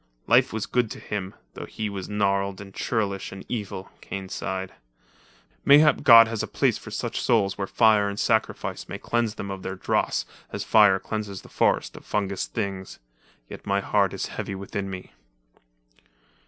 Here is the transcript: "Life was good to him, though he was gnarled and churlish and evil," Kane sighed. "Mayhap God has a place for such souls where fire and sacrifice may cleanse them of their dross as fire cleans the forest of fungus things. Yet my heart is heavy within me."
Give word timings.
"Life 0.25 0.51
was 0.51 0.65
good 0.65 0.89
to 0.89 0.99
him, 0.99 1.35
though 1.53 1.67
he 1.67 1.87
was 1.87 2.09
gnarled 2.09 2.59
and 2.59 2.73
churlish 2.73 3.31
and 3.31 3.45
evil," 3.47 3.91
Kane 4.01 4.29
sighed. 4.29 4.73
"Mayhap 5.63 6.01
God 6.01 6.27
has 6.27 6.41
a 6.41 6.47
place 6.47 6.75
for 6.79 6.89
such 6.89 7.21
souls 7.21 7.55
where 7.55 7.67
fire 7.67 8.09
and 8.09 8.19
sacrifice 8.19 8.89
may 8.89 8.97
cleanse 8.97 9.35
them 9.35 9.51
of 9.51 9.61
their 9.61 9.75
dross 9.75 10.25
as 10.51 10.63
fire 10.63 10.97
cleans 10.97 11.43
the 11.43 11.49
forest 11.49 11.95
of 11.95 12.03
fungus 12.03 12.47
things. 12.47 12.97
Yet 13.47 13.67
my 13.67 13.79
heart 13.79 14.11
is 14.11 14.25
heavy 14.25 14.55
within 14.55 14.89
me." 14.89 15.11